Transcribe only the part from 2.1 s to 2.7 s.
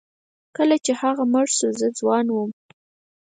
وم.